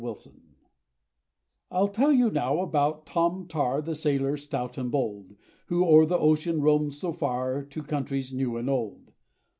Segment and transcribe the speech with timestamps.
[1.69, 5.35] I 'll tell you now about Tom Tar, The sailor stout and bold,
[5.67, 9.11] Who o'er the ocean roamed so far, To countries new and old.